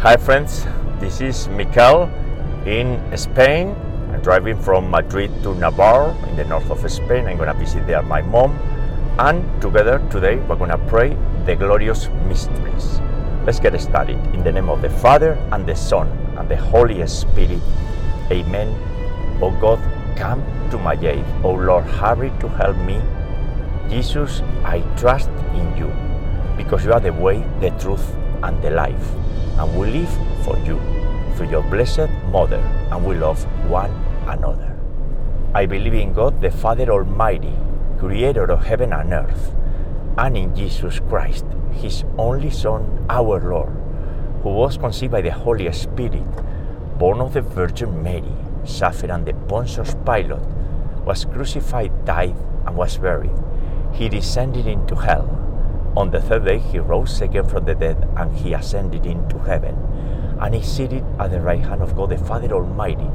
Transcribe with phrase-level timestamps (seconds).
[0.00, 0.66] Hi, friends.
[1.00, 2.04] This is Mikel
[2.66, 3.74] in Spain.
[4.12, 7.26] I'm driving from Madrid to Navarre in the north of Spain.
[7.26, 8.52] I'm going to visit there my mom.
[9.18, 13.00] And together today, we're going to pray the glorious mysteries.
[13.46, 14.18] Let's get started.
[14.34, 17.62] In the name of the Father, and the Son, and the Holy Spirit.
[18.30, 18.68] Amen.
[19.40, 19.80] O God,
[20.14, 21.24] come to my aid.
[21.42, 23.00] O Lord, hurry to help me.
[23.88, 25.90] Jesus, I trust in you
[26.54, 29.10] because you are the way, the truth, and the life.
[29.58, 30.78] And we live for you
[31.34, 32.60] through your blessed Mother,
[32.90, 33.90] and we love one
[34.26, 34.76] another.
[35.54, 37.54] I believe in God, the Father Almighty,
[37.98, 39.54] creator of heaven and earth,
[40.18, 43.72] and in Jesus Christ, his only Son, our Lord,
[44.42, 46.22] who was conceived by the Holy Spirit,
[46.98, 48.32] born of the Virgin Mary,
[48.64, 50.40] suffered under Pontius Pilate,
[51.04, 52.36] was crucified, died,
[52.66, 53.30] and was buried.
[53.92, 55.45] He descended into hell.
[55.96, 59.74] On the third day, he rose again from the dead, and he ascended into heaven,
[60.40, 63.08] and is seated at the right hand of God the Father Almighty.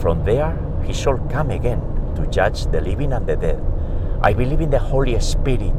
[0.00, 1.82] From there, he shall come again
[2.16, 3.62] to judge the living and the dead.
[4.22, 5.74] I believe in the Holy Spirit,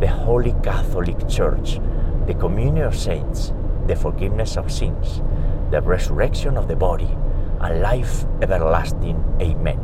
[0.00, 1.78] the Holy Catholic Church,
[2.26, 3.52] the communion of saints,
[3.86, 5.22] the forgiveness of sins,
[5.70, 7.16] the resurrection of the body,
[7.60, 9.22] and life everlasting.
[9.40, 9.78] Amen.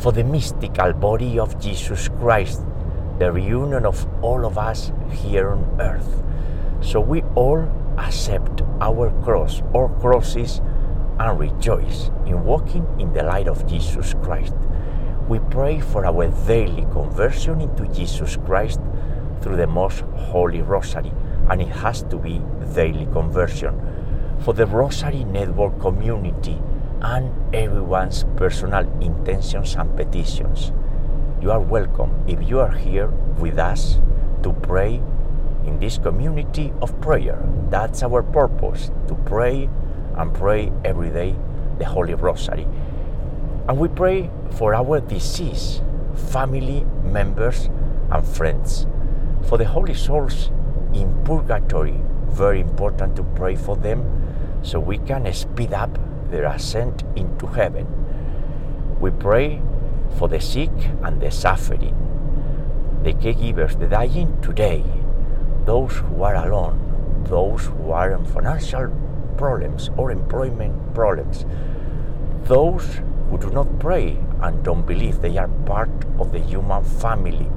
[0.00, 2.62] For the mystical body of Jesus Christ,
[3.18, 6.22] the reunion of all of us here on earth.
[6.80, 7.68] So we all
[7.98, 10.60] accept our cross or crosses
[11.18, 14.54] and rejoice in walking in the light of Jesus Christ.
[15.28, 18.80] We pray for our daily conversion into Jesus Christ
[19.40, 21.12] through the most holy rosary,
[21.48, 22.40] and it has to be
[22.74, 23.80] daily conversion.
[24.40, 26.58] For the Rosary Network community
[27.00, 30.72] and everyone's personal intentions and petitions.
[31.42, 33.98] You are welcome if you are here with us
[34.44, 35.02] to pray
[35.66, 37.42] in this community of prayer.
[37.68, 39.68] That's our purpose to pray
[40.16, 41.34] and pray every day
[41.80, 42.68] the Holy Rosary.
[43.66, 45.82] And we pray for our deceased
[46.30, 47.68] family members
[48.12, 48.86] and friends.
[49.48, 50.52] For the holy souls
[50.94, 54.06] in purgatory, very important to pray for them
[54.62, 55.98] so we can speed up
[56.30, 57.88] their ascent into heaven.
[59.00, 59.60] We pray
[60.18, 60.70] for the sick
[61.02, 61.96] and the suffering,
[63.02, 64.84] the caregivers, the dying today,
[65.64, 68.90] those who are alone, those who are in financial
[69.36, 71.44] problems or employment problems,
[72.44, 73.00] those
[73.30, 77.48] who do not pray and don't believe they are part of the human family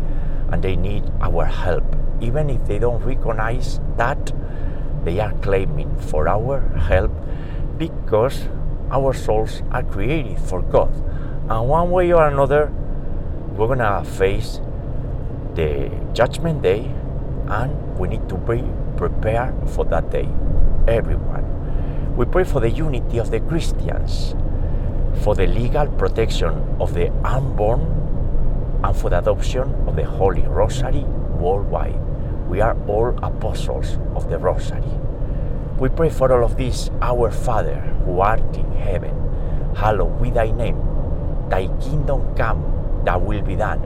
[0.52, 1.84] and they need our help.
[2.22, 4.32] Even if they don't recognize that,
[5.04, 7.12] they are claiming for our help
[7.78, 8.48] because
[8.92, 10.94] our souls are created for God.
[11.48, 12.72] And one way or another,
[13.56, 14.60] we're gonna face
[15.54, 16.92] the judgment day
[17.48, 18.64] and we need to be
[18.98, 20.28] prepared for that day.
[20.88, 22.16] Everyone.
[22.18, 24.34] We pray for the unity of the Christians,
[25.22, 27.82] for the legal protection of the unborn,
[28.84, 31.04] and for the adoption of the Holy Rosary
[31.38, 32.00] worldwide.
[32.50, 34.82] We are all apostles of the Rosary.
[35.78, 39.14] We pray for all of this, our Father who art in heaven,
[39.76, 40.95] hallowed be thy name.
[41.50, 43.80] Thy kingdom come, thy will be done,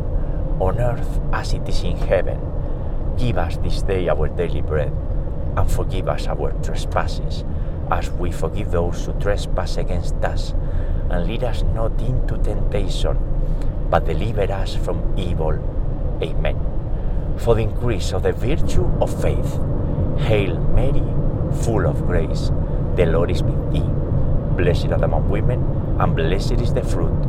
[0.59, 2.39] on earth as it is in heaven.
[3.17, 4.93] Give us this day our daily bread,
[5.57, 7.43] and forgive us our trespasses,
[7.91, 10.53] as we forgive those who trespass against us.
[11.09, 13.17] And lead us not into temptation,
[13.89, 15.59] but deliver us from evil.
[16.23, 16.57] Amen.
[17.39, 19.59] For the increase of the virtue of faith,
[20.27, 21.03] Hail Mary,
[21.63, 22.51] full of grace,
[22.95, 23.89] the Lord is with thee.
[24.55, 25.61] Blessed art thou among women,
[25.99, 27.28] and blessed is the fruit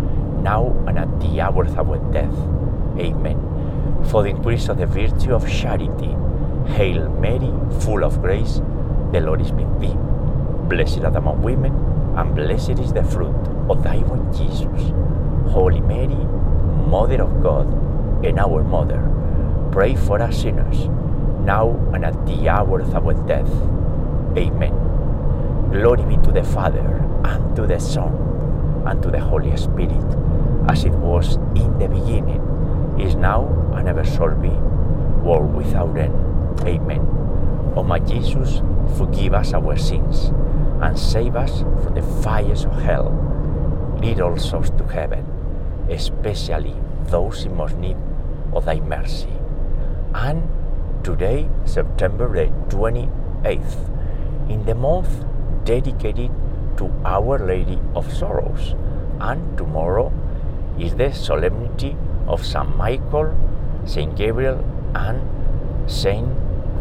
[0.41, 2.33] now and at the hour of our death.
[2.97, 3.39] Amen.
[4.09, 6.15] For the increase of the virtue of charity,
[6.73, 7.51] Hail Mary,
[7.81, 8.61] full of grace,
[9.11, 9.95] the Lord is with thee.
[10.67, 11.73] Blessed art among women,
[12.17, 13.35] and blessed is the fruit
[13.69, 14.91] of thy womb, Jesus.
[15.51, 16.15] Holy Mary,
[16.87, 17.67] Mother of God,
[18.25, 19.01] and our Mother,
[19.71, 20.87] pray for us sinners,
[21.45, 23.51] now and at the hour of our death.
[24.37, 24.73] Amen.
[25.71, 26.85] Glory be to the Father,
[27.25, 28.13] and to the Son,
[28.85, 30.20] and to the Holy Spirit,
[30.67, 32.41] as it was in the beginning,
[32.99, 34.49] is now, and ever shall be,
[35.25, 36.59] world without end.
[36.61, 37.01] Amen.
[37.75, 38.61] O my Jesus,
[38.97, 40.31] forgive us our sins,
[40.81, 43.09] and save us from the fires of hell.
[44.01, 45.25] Lead all souls to heaven,
[45.89, 46.75] especially
[47.05, 47.97] those in most need
[48.53, 49.29] of thy mercy.
[50.13, 50.49] And
[51.03, 53.89] today, September the 28th,
[54.49, 55.25] in the month
[55.63, 56.31] dedicated
[56.77, 58.75] to Our Lady of Sorrows,
[59.19, 60.11] and tomorrow
[60.79, 61.95] is the solemnity
[62.27, 63.35] of Saint Michael,
[63.85, 64.63] Saint Gabriel,
[64.95, 65.21] and
[65.89, 66.27] Saint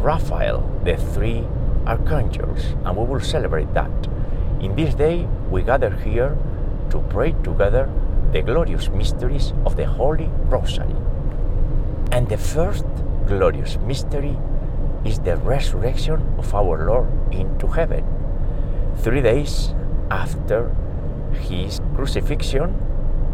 [0.00, 1.44] Raphael, the three
[1.86, 3.90] archangels, and we will celebrate that.
[4.60, 6.36] In this day, we gather here
[6.90, 7.90] to pray together
[8.32, 10.94] the glorious mysteries of the Holy Rosary.
[12.12, 12.84] And the first
[13.26, 14.36] glorious mystery
[15.04, 18.04] is the resurrection of our Lord into heaven.
[18.98, 19.74] Three days
[20.10, 20.74] after
[21.32, 22.89] his crucifixion,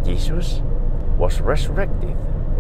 [0.07, 0.63] Jesus
[1.19, 2.15] was resurrected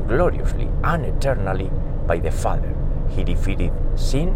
[0.08, 1.70] gloriously and eternally
[2.04, 2.74] by the Father.
[3.08, 4.34] He defeated sin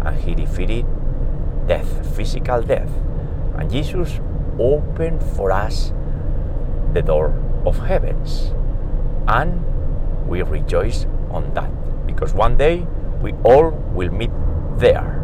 [0.00, 0.86] and he defeated
[1.66, 2.88] death, physical death.
[3.58, 4.18] And Jesus
[4.58, 5.92] opened for us
[6.94, 7.36] the door
[7.66, 8.52] of heavens.
[9.28, 9.60] And
[10.26, 11.70] we rejoice on that
[12.06, 12.86] because one day
[13.20, 14.30] we all will meet
[14.78, 15.20] there.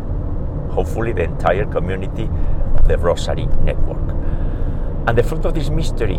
[0.69, 2.29] Hopefully, the entire community
[2.77, 4.11] of the Rosary Network.
[5.07, 6.19] And the fruit of this mystery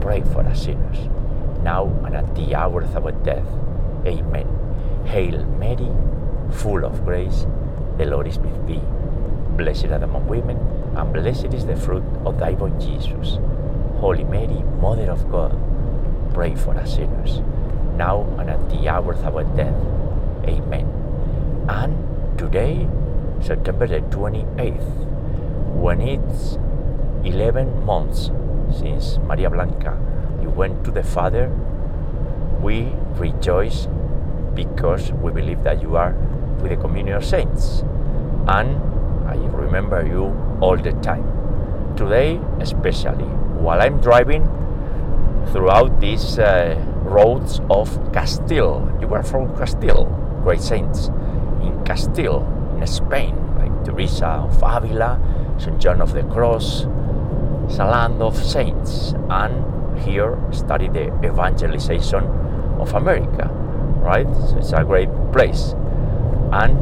[0.00, 0.98] pray for us sinners,
[1.62, 3.46] now and at the hour of our death.
[4.06, 4.46] Amen.
[5.06, 5.90] Hail Mary,
[6.52, 7.46] full of grace,
[7.98, 8.82] the Lord is with thee.
[9.56, 10.58] Blessed art among women,
[10.96, 13.38] and blessed is the fruit of thy womb, Jesus.
[13.98, 15.56] Holy Mary, Mother of God,
[16.34, 17.40] pray for us sinners,
[17.96, 19.74] now and at the hour of our death.
[20.46, 20.86] Amen.
[21.68, 22.86] And today,
[23.40, 25.06] September the 28th,
[25.80, 26.58] when it's
[27.24, 28.30] 11 months
[28.74, 29.98] since Maria Blanca
[30.42, 31.48] you went to the Father,
[32.60, 33.88] we rejoice
[34.54, 36.12] because we believe that you are
[36.60, 37.82] with the communion of saints.
[38.46, 38.76] And
[39.26, 41.24] I remember you all the time.
[41.96, 43.24] Today, especially,
[43.64, 44.44] while I'm driving
[45.52, 48.96] throughout these uh, roads of Castile.
[49.00, 50.06] You were from Castile,
[50.42, 51.08] great saints.
[51.62, 52.42] In Castile,
[52.76, 55.20] in Spain, like Teresa of Avila,
[55.58, 55.80] St.
[55.80, 56.86] John of the Cross,
[57.64, 59.14] it's a land of saints.
[59.30, 62.24] And here study the evangelization
[62.78, 63.48] of America,
[64.02, 64.26] right?
[64.50, 65.74] So it's a great place.
[66.52, 66.78] And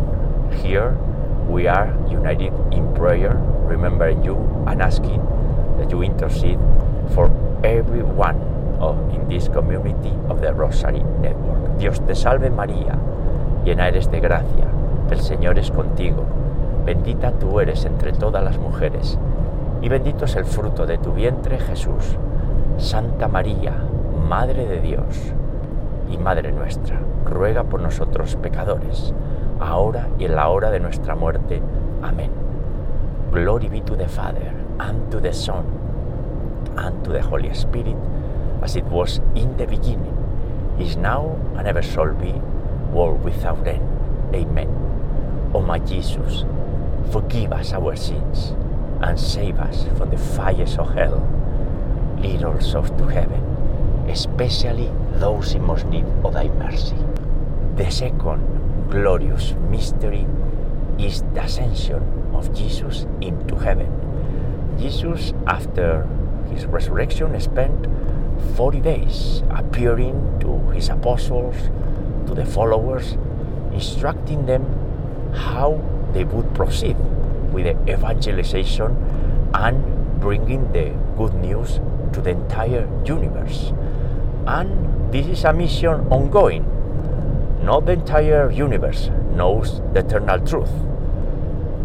[0.54, 0.96] here
[1.48, 3.36] we are united in prayer,
[3.66, 4.36] remembering you
[4.66, 5.20] and asking
[5.78, 6.58] that you intercede
[7.14, 7.30] for
[7.64, 8.36] everyone
[9.12, 11.78] in this community of the Rosary Network.
[11.78, 12.98] Dios te salve María,
[13.64, 14.66] llena eres de gracia,
[15.10, 16.24] el Señor es contigo,
[16.84, 19.18] bendita tú eres entre todas las mujeres,
[19.82, 22.16] y bendito es el fruto de tu vientre Jesús.
[22.78, 23.74] Santa María,
[24.28, 25.34] Madre de Dios
[26.10, 29.12] y Madre nuestra, ruega por nosotros pecadores,
[29.60, 31.60] ahora y en la hora de nuestra muerte.
[32.02, 32.30] Amén.
[33.32, 35.64] Glory be to the Father, and to the Son,
[36.76, 37.96] and to the Holy Spirit,
[38.62, 40.14] as it was in the beginning,
[40.78, 42.32] is now, and ever shall be,
[42.92, 43.82] world without end.
[44.34, 44.68] Amen.
[45.54, 46.44] O my Jesus,
[47.10, 48.54] forgive us our sins,
[49.02, 51.20] and save us from the fires of hell.
[52.18, 53.42] Lead all souls to heaven,
[54.08, 56.96] especially those in most need of thy mercy.
[57.76, 60.26] The second glorious mystery
[60.98, 62.02] is the ascension
[62.34, 63.90] of Jesus into heaven.
[64.78, 66.06] Jesus, after
[66.50, 67.86] his resurrection, spent
[68.56, 71.56] 40 days appearing to his apostles,
[72.26, 73.16] to the followers,
[73.72, 74.64] instructing them
[75.34, 75.80] how
[76.12, 76.96] they would proceed
[77.52, 78.96] with the evangelization
[79.54, 81.80] and bringing the good news
[82.12, 83.72] to the entire universe.
[84.46, 86.64] And this is a mission ongoing.
[87.62, 90.70] Not the entire universe knows the eternal truth.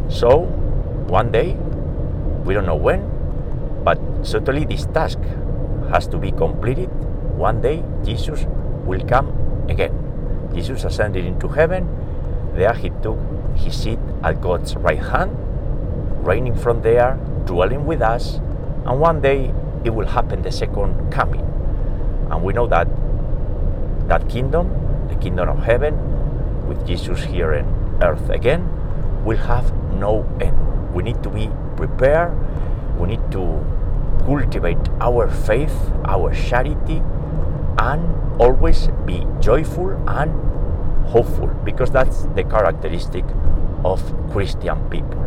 [0.10, 0.46] So,
[1.08, 1.54] one day,
[2.46, 3.04] we don't know when,
[3.84, 5.20] but certainly this task
[5.92, 6.90] has to be completed.
[7.38, 8.46] One day, Jesus
[8.86, 9.30] will come
[9.70, 9.94] again.
[10.56, 11.88] Jesus ascended into heaven.
[12.56, 13.20] There he took
[13.56, 15.36] his seat at God's right hand,
[16.28, 17.16] reigning from there,
[17.46, 18.36] dwelling with us,
[18.86, 19.54] and one day
[19.86, 21.46] it will happen the second coming.
[22.30, 22.88] And we know that
[24.10, 25.96] that kingdom, the kingdom of heaven,
[26.68, 28.68] with Jesus here on earth again,
[29.24, 30.94] will have no end.
[30.94, 32.36] We need to be prepared.
[33.00, 33.64] We need to
[34.26, 37.02] cultivate our faith, our charity,
[37.80, 40.32] and always be joyful and
[41.08, 43.24] hopeful because that's the characteristic
[43.86, 45.27] of Christian people.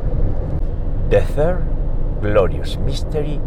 [1.11, 1.67] The third
[2.21, 3.41] glorious mystery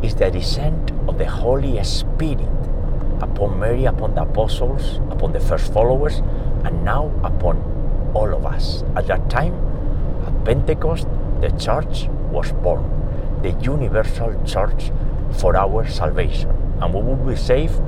[0.00, 2.46] is the descent of the Holy Spirit
[3.20, 6.22] upon Mary, upon the apostles, upon the first followers,
[6.62, 7.58] and now upon
[8.14, 8.84] all of us.
[8.94, 9.54] At that time,
[10.24, 11.08] at Pentecost,
[11.40, 12.86] the church was born,
[13.42, 14.92] the universal church
[15.40, 17.80] for our salvation, and we will be saved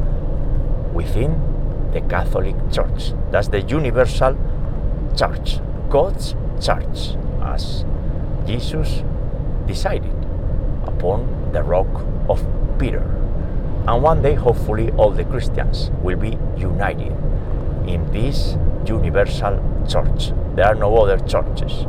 [0.93, 1.39] within
[1.93, 3.13] the Catholic Church.
[3.31, 4.37] That's the universal
[5.17, 5.61] church,
[5.91, 7.85] God's church, as
[8.47, 9.03] Jesus
[9.67, 10.15] decided
[10.87, 11.89] upon the rock
[12.29, 12.45] of
[12.79, 13.03] Peter.
[13.89, 17.13] And one day, hopefully, all the Christians will be united
[17.87, 20.33] in this universal church.
[20.55, 21.87] There are no other churches.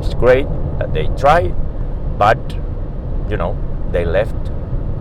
[0.00, 0.46] It's great
[0.78, 1.54] that they tried,
[2.18, 2.38] but
[3.30, 3.56] you know,
[3.92, 4.36] they left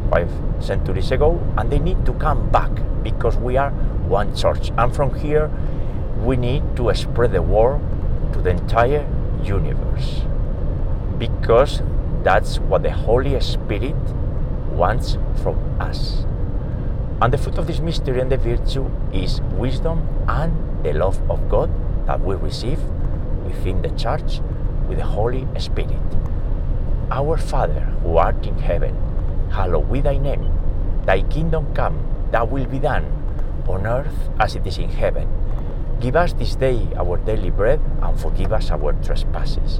[0.10, 2.72] five centuries ago and they need to come back
[3.04, 3.72] because we are
[4.08, 4.72] one church.
[4.78, 5.52] And from here,
[6.24, 7.82] we need to spread the word
[8.34, 9.06] to the entire
[9.44, 10.22] universe
[11.18, 11.82] because
[12.24, 13.96] that's what the Holy Spirit
[14.72, 16.26] wants from us.
[17.22, 21.50] And the fruit of this mystery and the virtue is wisdom and the love of
[21.50, 21.72] God
[22.08, 22.80] that we receive
[23.46, 24.42] within the church
[24.90, 25.96] with the Holy Spirit.
[27.12, 28.96] Our Father who art in heaven,
[29.52, 30.52] hallowed be thy name.
[31.06, 31.98] Thy kingdom come,
[32.32, 33.06] thy will be done,
[33.68, 35.30] on earth as it is in heaven.
[36.00, 39.80] Give us this day our daily bread and forgive us our trespasses,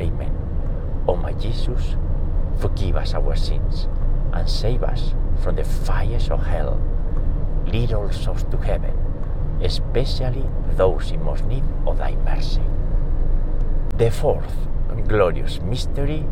[0.00, 0.34] Amen.
[1.06, 1.96] O my Jesus,
[2.58, 3.88] forgive us our sins
[4.32, 6.80] and save us from the fires of hell.
[7.66, 8.96] Lead all souls to heaven,
[9.62, 10.44] especially
[10.76, 12.62] those in most need of thy mercy.
[13.96, 14.54] The fourth
[15.08, 16.24] glorious mystery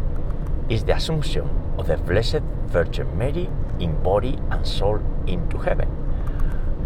[0.69, 1.49] is the Assumption
[1.79, 3.49] of the Blessed Virgin Mary
[3.81, 5.89] in body and soul into heaven.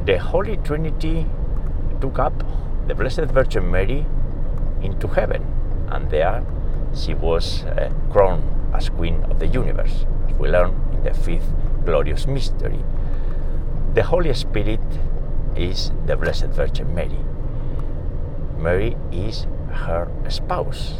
[0.04, 1.26] The Holy Trinity
[2.00, 2.44] took up
[2.86, 4.06] the Blessed Virgin Mary
[4.82, 5.44] into heaven,
[5.90, 6.44] and there
[6.94, 11.52] she was uh, crowned as Queen of the universe, as we learn in the fifth
[11.84, 12.78] glorious mystery.
[13.94, 14.80] The Holy Spirit
[15.56, 17.18] is the Blessed Virgin Mary.
[18.58, 20.94] Mary is her spouse,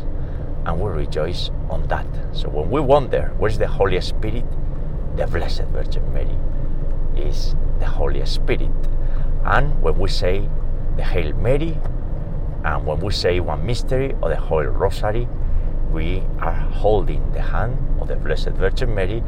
[0.67, 2.07] and we rejoice on that.
[2.33, 4.45] So when we wonder where is the Holy Spirit,
[5.17, 6.37] the Blessed Virgin Mary
[7.17, 8.71] is the Holy Spirit.
[9.45, 10.49] And when we say
[10.97, 11.79] the Hail Mary,
[12.65, 15.29] and when we say one mystery of the Holy Rosary,
[15.93, 19.21] we are holding the hand of the Blessed Virgin Mary,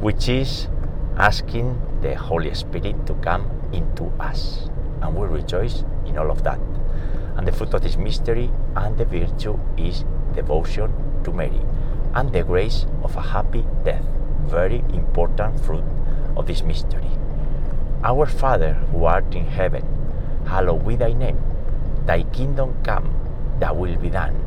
[0.00, 0.68] which is
[1.16, 4.68] asking the Holy Spirit to come into us.
[5.02, 6.58] And we rejoice in all of that.
[7.36, 10.90] And the fruit of this mystery and the virtue is devotion
[11.24, 11.60] to Mary
[12.14, 14.04] and the grace of a happy death.
[14.46, 15.84] Very important fruit
[16.36, 17.10] of this mystery.
[18.02, 19.84] Our Father who art in heaven,
[20.46, 21.38] hallowed be thy name.
[22.06, 23.12] Thy kingdom come,
[23.58, 24.46] thy will be done,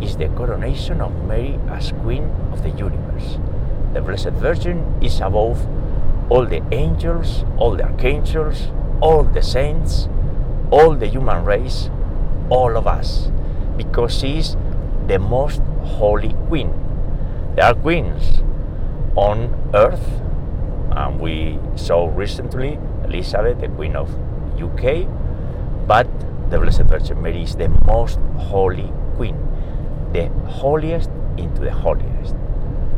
[0.00, 3.38] is the coronation of Mary as Queen of the universe.
[3.94, 5.66] The Blessed Virgin is above
[6.28, 8.68] all the angels, all the archangels,
[9.00, 10.08] all the saints,
[10.70, 11.90] all the human race,
[12.50, 13.30] all of us,
[13.76, 14.56] because she is
[15.06, 16.72] the most holy Queen.
[17.54, 18.42] There are queens
[19.14, 20.20] on earth,
[20.90, 24.10] and we saw recently Elizabeth, the Queen of
[24.60, 25.06] UK,
[25.86, 26.06] but
[26.50, 29.36] the Blessed Virgin Mary is the most holy Queen,
[30.16, 32.34] the holiest into the holiest,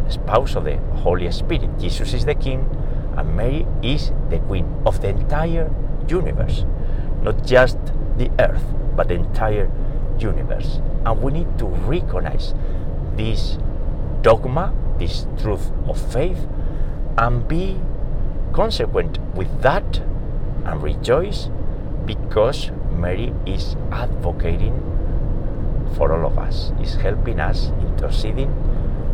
[0.08, 1.68] spouse of the Holy Spirit.
[1.78, 2.60] Jesus is the King,
[3.16, 5.68] and Mary is the Queen of the entire
[6.08, 6.64] universe,
[7.22, 7.78] not just
[8.16, 8.62] the earth,
[8.94, 9.68] but the entire
[10.20, 10.80] universe.
[11.04, 12.54] And we need to recognize
[13.16, 13.58] this
[14.22, 16.46] dogma, this truth of faith,
[17.16, 17.80] and be
[18.52, 19.98] consequent with that
[20.64, 21.50] and rejoice
[22.06, 24.97] because Mary is advocating
[25.96, 28.50] for all of us, is helping us, interceding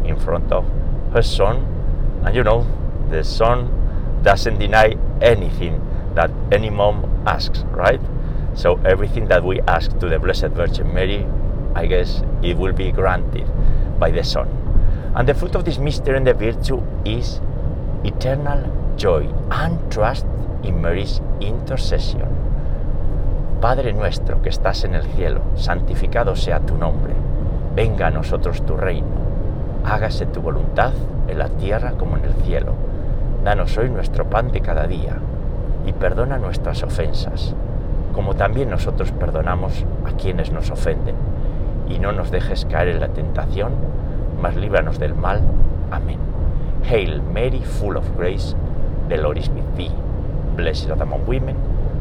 [0.05, 0.65] in front of
[1.13, 1.65] her son.
[2.25, 2.67] And you know,
[3.11, 5.81] the son doesn't deny anything
[6.15, 8.01] that any mom asks, right?
[8.55, 11.27] So everything that we ask to the Blessed Virgin Mary,
[11.75, 13.49] I guess it will be granted
[13.99, 14.49] by the Son.
[15.17, 17.41] And the fruit of this mystery and the virtue is
[18.05, 20.27] eternal joy and trust
[20.63, 22.44] in Mary's intercession.
[23.61, 27.15] Padre nuestro que estás en el cielo, santificado sea tu nombre.
[27.75, 29.07] Venga a nosotros tu reino.
[29.85, 30.93] Hágase tu voluntad
[31.29, 32.75] en la tierra como en el cielo.
[33.43, 35.17] Danos hoy nuestro pan de cada día
[35.87, 37.55] y perdona nuestras ofensas,
[38.15, 41.17] como también nosotros perdonamos a quienes nos ofenden.
[41.89, 43.73] Y no nos dejes caer en la tentación,
[44.41, 45.41] mas líbranos del mal.
[45.91, 46.19] Amén.
[46.91, 48.55] Hail Mary, full of grace,
[49.09, 49.93] the Lord is with thee.
[50.57, 51.57] Blessed art among women,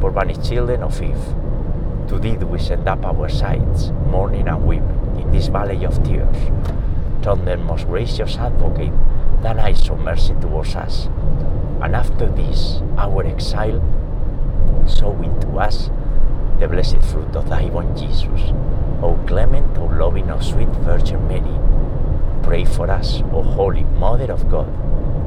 [0.00, 1.34] poor banished children of Eve.
[2.08, 6.36] To thee we send up our sighs, mourning and weeping, in this valley of tears.
[7.22, 8.92] Turn then, most gracious advocate,
[9.42, 11.06] thine eyes of mercy towards us.
[11.82, 13.82] And after this, our exile,
[14.86, 15.90] sow into us
[16.60, 18.52] the blessed fruit of thy born Jesus.
[19.02, 21.58] O clement, O loving, O sweet Virgin Mary,
[22.42, 24.68] pray for us, O Holy Mother of God,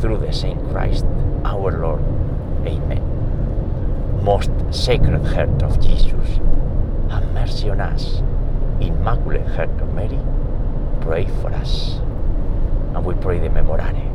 [0.00, 1.04] through the same Christ
[1.44, 2.02] our Lord.
[2.66, 3.14] Amen
[4.24, 6.38] most sacred heart of Jesus,
[7.10, 8.22] have mercy on us.
[8.80, 10.18] Immaculate Heart of Mary,
[11.02, 11.98] pray for us.
[12.94, 14.08] And we pray the Memorare.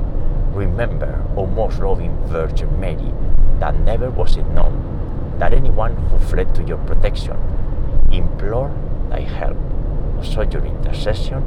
[0.56, 3.14] Remember, O most loving Virgin Mary,
[3.60, 7.38] that never was it known that anyone who fled to your protection,
[8.12, 8.74] implored
[9.12, 9.58] thy help,
[10.18, 11.44] or sought your intercession,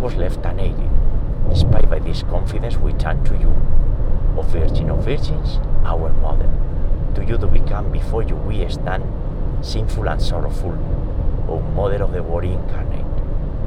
[0.00, 0.90] was left unaided.
[1.50, 3.52] Inspired by this confidence, we turn to you,
[4.36, 6.50] O Virgin of Virgins, our Mother
[7.14, 9.04] to you do we come, before you we stand
[9.64, 10.72] sinful and sorrowful,
[11.48, 13.06] O Mother of the Word incarnate.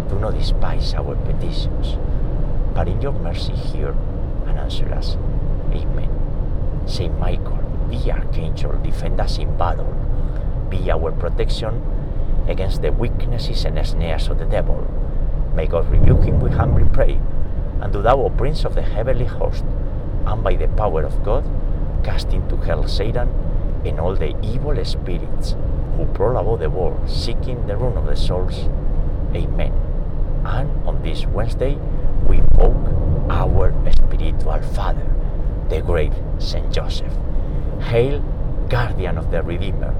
[0.09, 1.97] Do not despise our petitions,
[2.73, 3.95] but in your mercy hear
[4.47, 5.15] and answer us.
[5.71, 6.11] Amen.
[6.85, 7.59] Saint Michael,
[7.89, 9.93] the Archangel, defend us in battle.
[10.69, 11.81] Be our protection
[12.47, 14.85] against the weaknesses and snares of the devil.
[15.53, 17.19] May God rebuke him, we humbly pray.
[17.81, 19.63] And do thou, O Prince of the heavenly host,
[20.25, 21.45] and by the power of God,
[22.03, 23.29] cast into hell Satan
[23.85, 25.55] and all the evil spirits
[25.95, 28.69] who prowl about the world seeking the ruin of the souls.
[29.35, 29.73] Amen.
[30.45, 31.77] And on this Wednesday,
[32.27, 32.75] we invoke
[33.29, 35.07] our spiritual father,
[35.69, 37.13] the great Saint Joseph.
[37.81, 38.23] Hail,
[38.69, 39.93] guardian of the Redeemer,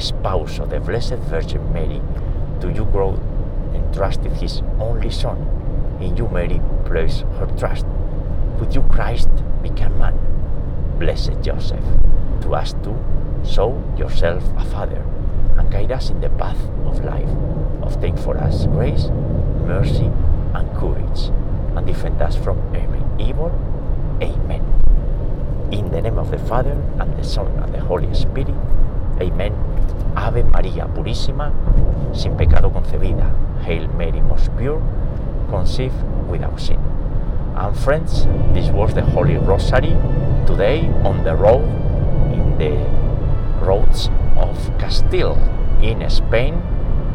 [0.00, 2.00] spouse of the Blessed Virgin Mary,
[2.60, 3.18] to you God
[3.74, 5.59] entrusted his only Son.
[6.00, 7.86] In you Mary placed her trust.
[8.58, 9.28] With you Christ
[9.62, 10.18] became man
[11.00, 11.82] blessed Joseph,
[12.42, 12.94] to us too,
[13.42, 15.02] show yourself a father
[15.56, 17.32] and guide us in the path of life.
[17.82, 19.08] Obtain for us grace,
[19.64, 20.12] mercy,
[20.52, 21.32] and courage,
[21.74, 23.48] and defend us from every evil.
[24.20, 24.60] Amen.
[25.72, 28.54] In the name of the Father, and the Son, and the Holy Spirit.
[29.20, 29.56] Amen.
[30.16, 31.50] Ave María Purísima,
[32.14, 33.32] sin pecado concebida.
[33.64, 34.82] Hail Mary, most pure,
[35.50, 36.78] conceived without sin.
[37.56, 39.94] And friends, this was the Holy Rosary
[40.46, 41.64] today on the road
[42.32, 42.78] in the
[43.64, 45.36] roads of Castile
[45.82, 46.54] in Spain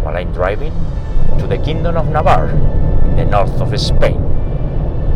[0.04, 0.74] while I'm driving
[1.40, 4.22] to the Kingdom of Navarre in the north of Spain.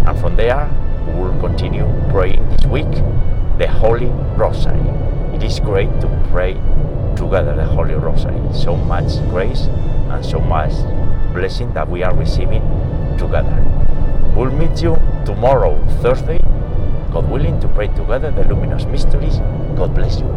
[0.08, 0.70] And from there,
[1.08, 2.92] we will continue praying this week
[3.60, 4.80] the Holy Rosary.
[5.36, 6.54] It is great to pray
[7.16, 8.42] together the Holy Rosary.
[8.54, 9.68] So much grace
[10.10, 10.72] and so much
[11.34, 12.64] blessing that we are receiving
[13.20, 13.56] together.
[14.36, 16.40] We'll meet you tomorrow, Thursday,
[17.12, 19.38] God willing, to pray together the luminous mysteries.
[19.76, 20.29] God bless you.